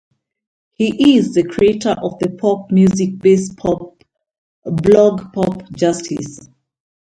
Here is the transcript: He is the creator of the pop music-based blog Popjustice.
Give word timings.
He 0.73 1.15
is 1.17 1.35
the 1.35 1.43
creator 1.43 1.91
of 2.01 2.17
the 2.17 2.31
pop 2.31 2.71
music-based 2.71 3.55
blog 3.55 3.99
Popjustice. 5.33 6.47